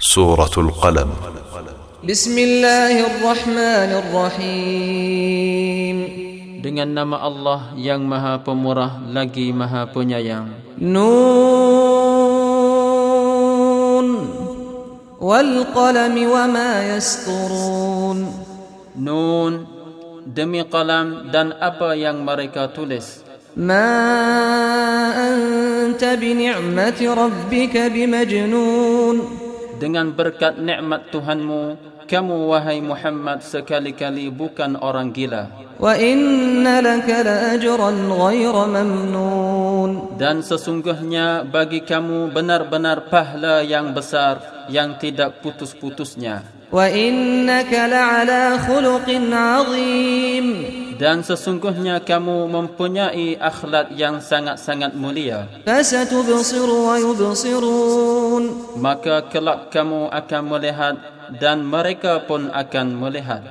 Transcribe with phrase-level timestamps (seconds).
[0.00, 1.10] سورة القلم
[2.04, 5.96] بسم الله الرحمن الرحيم
[6.60, 10.96] Dengan nama Allah yang maha pemurah lagi maha penyayang نون
[15.16, 18.18] والقلم وما يسطرون
[19.00, 19.52] Nun
[20.28, 23.24] Demi qalam dan apa yang mereka tulis
[23.56, 23.88] ما
[25.16, 28.89] أنت بنعمة ربك بمجنون
[29.81, 35.49] dengan berkat nikmat Tuhanmu kamu wahai Muhammad sekali-kali bukan orang gila.
[35.81, 40.19] Wa inna laka lajran ghairu mamnun.
[40.21, 46.45] Dan sesungguhnya bagi kamu benar-benar pahala yang besar yang tidak putus-putusnya.
[46.69, 50.47] Wa innaka la'ala khuluqin 'azim
[51.01, 55.49] dan sesungguhnya kamu mempunyai akhlak yang sangat-sangat mulia.
[58.77, 60.95] Maka kelak kamu akan melihat
[61.41, 63.41] dan mereka pun akan melihat.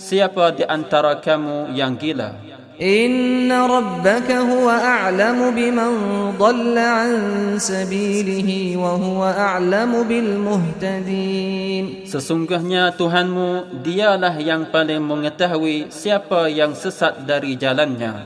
[0.00, 2.32] Siapa di antara kamu yang gila?
[2.81, 5.91] إن ربك هو أعلم بمن
[6.39, 7.11] ضل عن
[7.59, 18.25] سبيله وهو أعلم بالمهتدين Sesungguhnya Tuhanmu dialah yang paling mengetahui siapa yang sesat dari jalannya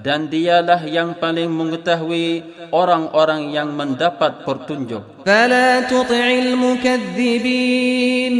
[0.00, 2.40] dan dialah yang paling mengetahui
[2.72, 8.34] orang-orang yang mendapat petunjuk فلا تطع المكذبين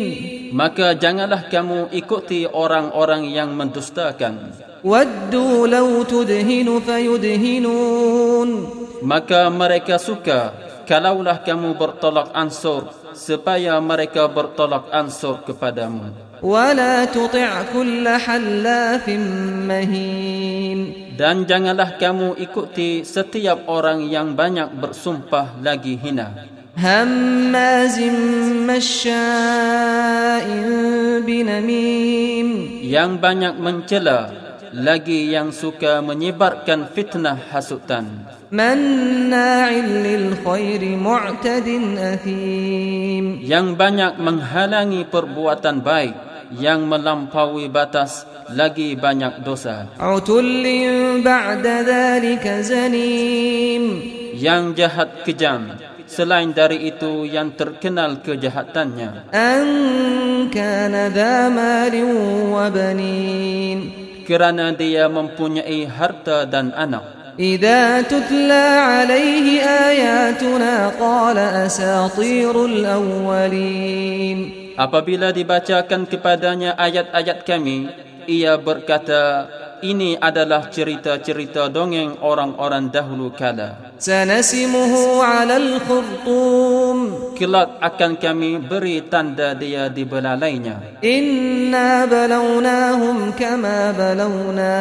[0.56, 4.56] maka janganlah kamu ikuti orang-orang yang mendustakan.
[4.88, 8.50] Waddu law tudhinu fayudhinun.
[9.04, 10.56] Maka mereka suka
[10.88, 16.16] kalaulah kamu bertolak ansur supaya mereka bertolak ansur kepadamu.
[16.40, 17.44] Wala tuti'
[17.76, 19.24] kull hallafin
[19.68, 20.80] mahin.
[21.20, 26.55] Dan janganlah kamu ikuti setiap orang yang banyak bersumpah lagi hina.
[26.81, 27.99] هماز
[28.71, 30.47] مشاء
[31.27, 32.49] بنميم
[32.91, 34.33] yang banyak mencela
[34.73, 39.71] lagi yang suka menyebarkan fitnah hasutan مناع
[40.07, 41.69] للخير معتد
[41.99, 46.15] أثيم yang banyak menghalangi perbuatan baik
[46.59, 50.65] yang melampaui batas lagi banyak dosa عتل
[51.23, 53.85] بعد ذلك زنيم
[54.35, 59.30] yang jahat kejam selain dari itu yang terkenal kejahatannya.
[59.34, 59.66] An
[60.50, 62.10] kana dha malin
[62.50, 63.80] wa banin.
[64.26, 67.36] Kerana dia mempunyai harta dan anak.
[67.36, 74.40] Idza tutla alaihi ayatuna qala asatirul awwalin.
[74.80, 77.92] Apabila dibacakan kepadanya ayat-ayat kami
[78.28, 79.50] ia berkata
[79.84, 83.94] ini adalah cerita-cerita dongeng orang-orang dahulu kala.
[84.02, 86.98] Sanasimuhu alal khurtum.
[87.36, 91.00] Kelak akan kami beri tanda dia di belalainya.
[91.04, 94.74] Inna balawnahum kama balawna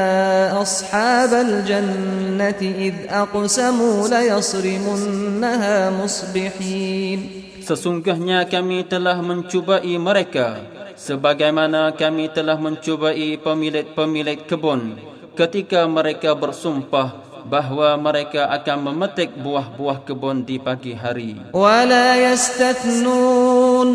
[0.57, 7.45] ashabal jannati id aqsamu layasrimunnaha musbihin.
[7.65, 10.61] Sesungguhnya kami telah mencubai mereka
[10.96, 15.00] sebagaimana kami telah mencubai pemilik-pemilik kebun
[15.38, 23.90] ketika mereka bersumpah bahawa mereka akan memetik buah-buah kebun di pagi hari ولا يستثنون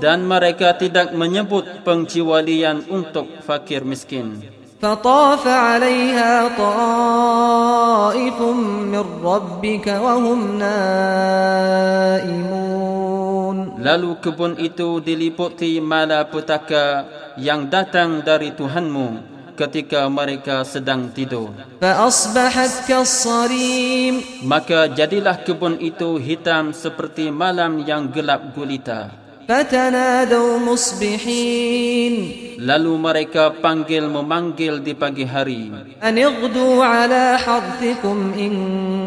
[0.00, 4.40] dan mereka tidak menyebut pengecualian untuk fakir miskin
[4.80, 8.40] فطاف عليها طائف
[8.92, 12.30] من ربك وهم نائمون
[13.85, 17.05] Lalu kebun itu diliputi malapetaka
[17.37, 21.53] yang datang dari Tuhanmu ketika mereka sedang tidur.
[24.41, 29.13] Maka jadilah kebun itu hitam seperti malam yang gelap gulita.
[32.57, 35.69] Lalu mereka panggil memanggil di pagi hari.
[36.01, 38.55] Anigdu ala harthikum in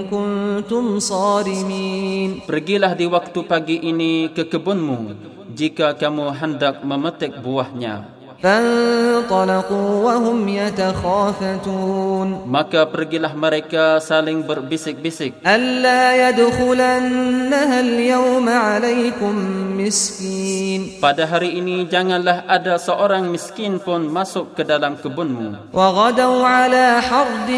[0.07, 5.14] kun كنتم صارمين pergilah di waktu pagi ini ke kebunmu
[5.54, 8.14] jika kamu hendak memetik buahnya
[8.44, 19.34] فانطلقوا وهم يتخافتون maka pergilah mereka saling berbisik-bisik ألا يدخلنها اليوم عليكم
[19.80, 27.00] مسكين pada hari ini janganlah ada seorang miskin pun masuk ke dalam kebunmu وغدوا على
[27.00, 27.52] حرد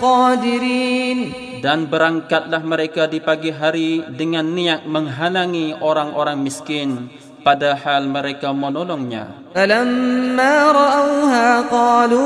[0.00, 1.18] قادرين
[1.61, 7.13] dan berangkatlah mereka di pagi hari dengan niat menghalangi orang-orang miskin
[7.45, 9.53] padahal mereka menolongnya.
[9.53, 12.25] Falamma ra'awha qalu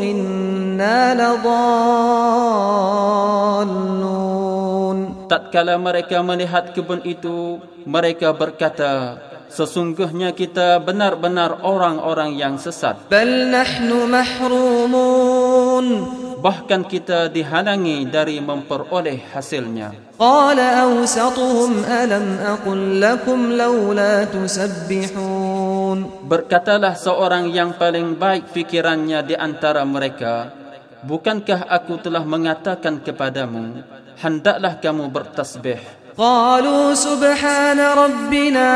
[0.00, 1.68] inna ladallun.
[5.26, 13.08] Tatkala mereka melihat kebun itu, mereka berkata, Sesungguhnya kita benar-benar orang-orang yang sesat.
[13.08, 15.86] Bal nahnu mahrumun
[16.40, 19.92] bahkan kita dihalangi dari memperoleh hasilnya.
[20.16, 23.52] Qala awsatuhum alam aqul lakum
[24.32, 25.98] tusabbihun.
[26.24, 30.52] Berkatalah seorang yang paling baik fikirannya di antara mereka,
[31.04, 33.84] bukankah aku telah mengatakan kepadamu,
[34.20, 35.80] hendaklah kamu bertasbih.
[36.16, 38.72] Qalu subhana rabbina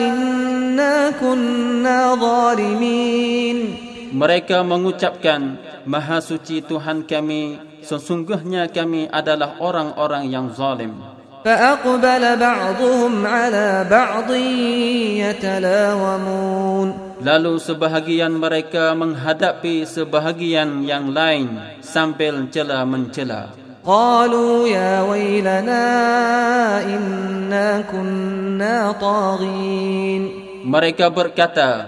[0.00, 3.76] inna kunna zalimin.
[4.10, 11.15] Mereka mengucapkan, maha suci Tuhan kami sesungguhnya kami adalah orang-orang yang zalim
[11.45, 14.29] فأقبل بعضهم على بعض
[15.21, 16.87] يتلاومون
[17.21, 21.53] lalu sebahagian mereka menghadapi sebahagian yang lain
[21.85, 23.53] sambil cela mencela
[23.85, 25.85] قالوا يا ويلنا
[26.81, 30.21] إنا كنا طاغين
[30.65, 31.85] mereka berkata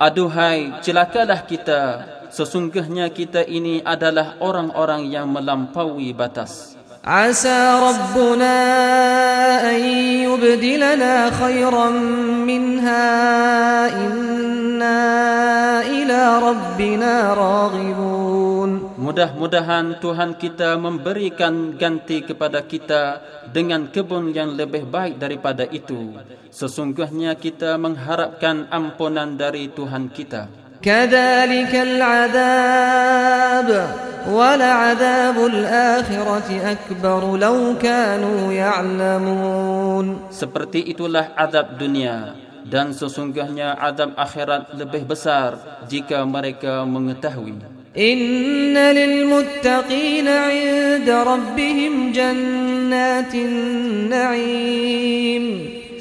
[0.00, 1.80] aduhai celakalah kita
[2.31, 6.79] sesungguhnya kita ini adalah orang-orang yang melampaui batas.
[7.01, 8.55] Asa Rabbuna
[9.73, 9.77] an
[10.21, 11.95] yubdilana khairan
[12.45, 13.09] minha
[13.89, 14.99] inna
[15.81, 23.19] ila Rabbina راغبون Mudah-mudahan Tuhan kita memberikan ganti kepada kita
[23.49, 26.15] dengan kebun yang lebih baik daripada itu.
[26.53, 30.60] Sesungguhnya kita mengharapkan ampunan dari Tuhan kita.
[30.81, 33.69] كذلك العذاب
[34.29, 42.33] ولعذاب الآخرة أكبر لو كانوا يعلمون Seperti itulah azab dunia
[42.65, 47.81] dan sesungguhnya azab akhirat lebih besar jika mereka mengetahui.
[47.91, 54.81] إن للمتقين عند ربهم جنات النعيم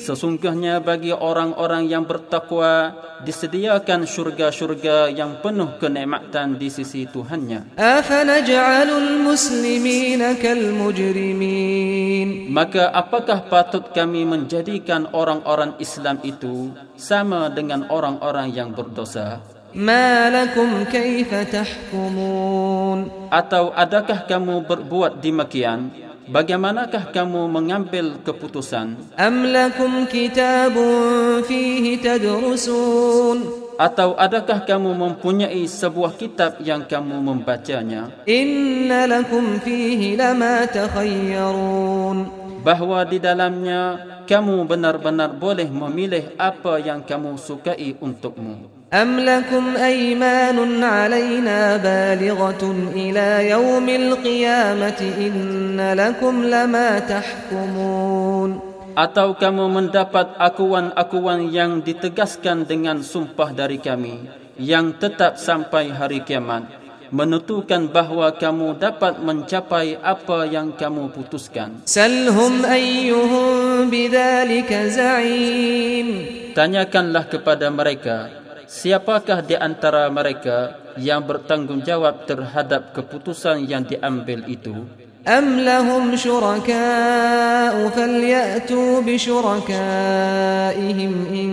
[0.01, 7.77] Sesungguhnya bagi orang-orang yang bertakwa disediakan syurga-syurga yang penuh kenikmatan di sisi Tuhannya.
[7.77, 12.49] Afanaj'alul muslimina kal mujrimin.
[12.49, 19.45] Maka apakah patut kami menjadikan orang-orang Islam itu sama dengan orang-orang yang berdosa?
[19.77, 23.31] Ma lakum kaifa tahkumun?
[23.31, 26.10] Atau adakah kamu berbuat demikian?
[26.29, 28.99] bagaimanakah kamu mengambil keputusan?
[29.17, 33.71] Amlakum kitabun fihi tadrusun.
[33.81, 38.13] Atau adakah kamu mempunyai sebuah kitab yang kamu membacanya?
[38.29, 42.29] Inna lakum fihi lama takhayyarun.
[42.61, 48.80] Bahawa di dalamnya kamu benar-benar boleh memilih apa yang kamu sukai untukmu.
[48.94, 52.64] أم لكم أيمان علينا بالغة
[52.96, 58.52] إلى يوم القيامة إن لكم لما تحكمون
[58.96, 64.24] Atau kamu mendapat akuan-akuan yang ditegaskan dengan sumpah dari kami
[64.56, 71.84] yang tetap sampai hari kiamat menentukan bahawa kamu dapat mencapai apa yang kamu putuskan.
[71.86, 76.08] سلهم أيهم بذلك زعيم
[76.56, 78.39] Tanyakanlah kepada mereka,
[78.70, 84.86] siapakah di antara mereka yang bertanggungjawab terhadap keputusan yang diambil itu?
[85.26, 89.94] أم لهم شركاء فليأتوا بشركائهم
[91.34, 91.52] إن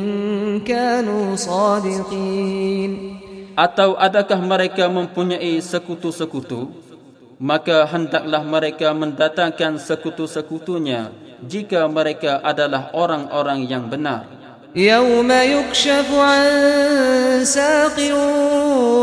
[0.61, 3.13] كانوا صادقين
[3.53, 6.73] Atau adakah mereka mempunyai sekutu-sekutu?
[7.37, 11.13] Maka hendaklah mereka mendatangkan sekutu-sekutunya
[11.45, 14.25] jika mereka adalah orang-orang yang benar.
[14.76, 16.44] يوم يكشف عن
[17.44, 17.98] ساق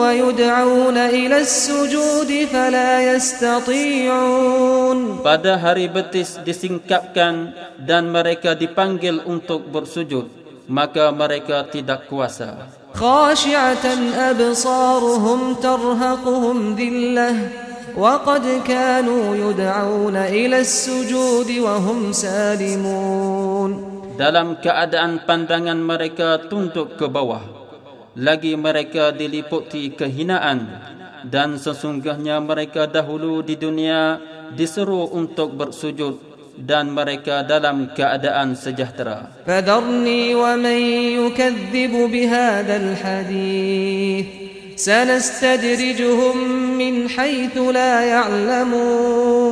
[0.00, 10.28] ويدعون إلى السجود فلا يستطيعون Pada hari betis disingkapkan dan mereka dipanggil untuk bersujud,
[10.68, 12.85] maka mereka tidak kuasa.
[12.94, 13.87] خاشعة
[14.30, 17.49] أبصارهم ترهقهم ذلة
[17.99, 27.42] وقد كانوا يدعون إلى السجود وهم سالمون dalam keadaan pandangan mereka tunduk ke bawah
[28.14, 30.71] lagi mereka diliputi kehinaan
[31.26, 34.23] dan sesungguhnya mereka dahulu di dunia
[34.54, 39.42] diseru untuk bersujud dan mereka dalam keadaan sejahtera.
[39.42, 40.78] Fadarni wa man
[41.18, 44.30] yukadzibu bihadzal hadith
[44.78, 46.38] sanastadrijuhum
[46.78, 49.43] min haythu la ya'lamun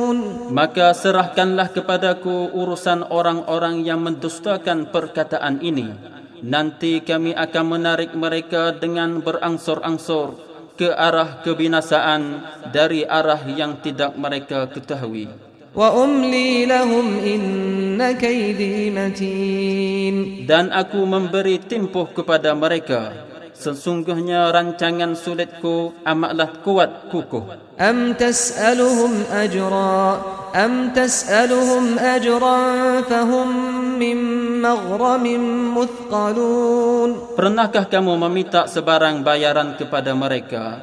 [0.48, 5.92] Maka serahkanlah kepadaku urusan orang-orang yang mendustakan perkataan ini.
[6.44, 10.38] Nanti kami akan menarik mereka dengan berangsur-angsur
[10.78, 15.48] ke arah kebinasaan dari arah yang tidak mereka ketahui.
[15.78, 20.16] وأملي لهم إن كيدي متين
[20.48, 23.12] Dan aku memberi tempoh kepada mereka.
[23.62, 27.68] Sesungguhnya rancangan sulitku amatlah kuat kukuh.
[27.78, 30.02] أم تسألهم أجرا
[30.50, 32.58] أم تسألهم أجرا
[33.06, 33.48] فهم
[34.02, 34.18] من
[34.58, 35.24] مغرم
[35.78, 40.82] مثقلون Pernahkah kamu meminta sebarang bayaran kepada mereka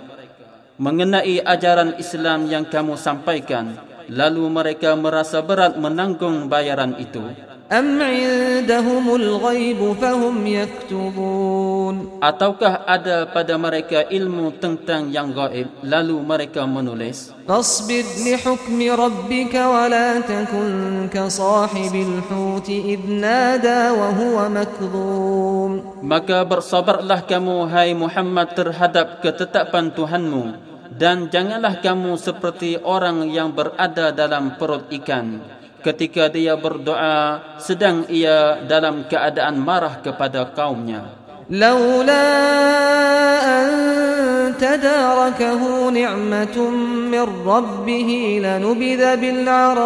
[0.80, 3.75] mengenai ajaran Islam yang kamu sampaikan
[4.08, 7.28] lalu mereka merasa berat menanggung bayaran itu
[7.71, 16.67] أم عندهم الغيب فهم يكتبون Ataukah ada pada mereka ilmu tentang yang gaib lalu mereka
[16.67, 17.31] menulis?
[17.47, 20.69] فاصبر لحكم ربك ولا تكن
[21.15, 25.71] كصاحب الحوت إذ نادى وهو مكظوم
[26.03, 30.59] Maka bersabarlah kamu hai Muhammad terhadap ketetapan Tuhanmu
[30.99, 38.64] dan janganlah kamu seperti orang yang berada dalam perut ikan ketika dia berdoa sedang ia
[38.66, 42.25] dalam keadaan marah kepada kaumnya لولا
[43.46, 43.70] أن
[44.58, 46.58] تداركه نعمة
[47.14, 49.78] من ربه لنبذ بالعراء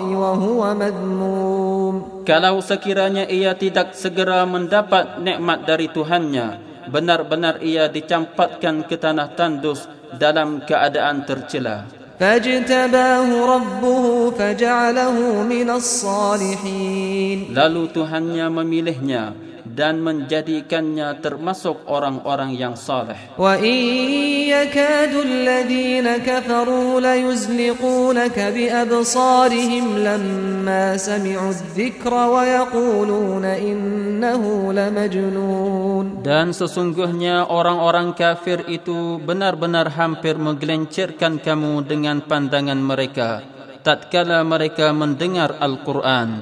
[0.00, 1.94] وهو مذموم
[2.28, 6.60] Kalau sekiranya ia tidak segera mendapat nikmat dari Tuhannya,
[6.92, 11.88] benar-benar ia dicampakkan ke tanah tandus dalam keadaan tercela.
[12.23, 17.51] فاجتباه ربه فجعله من الصالحين.
[17.51, 19.35] Lalu Tuhannya memilihnya
[19.73, 23.17] dan menjadikannya termasuk orang-orang yang saleh.
[23.33, 36.21] Wa iyyakadu alladhina kafaru la yuzliqunaka bi absarihim lamma sami'u adh-dhikra wa yaquluna innahu lamajnun.
[36.21, 43.53] Dan sesungguhnya orang-orang kafir itu benar-benar hampir menggelincirkan kamu dengan pandangan mereka
[43.83, 46.39] tatkala mereka mendengar Al-Qur'an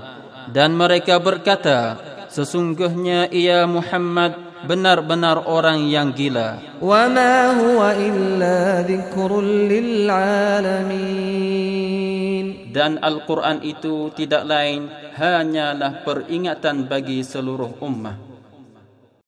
[0.53, 6.79] dan mereka berkata sesungguhnya ia Muhammad benar-benar orang yang gila.
[6.79, 11.51] Wa ma huwa illa lil alamin.
[12.71, 14.88] Dan Al-Quran itu tidak lain
[15.19, 18.30] hanyalah peringatan bagi seluruh ummah.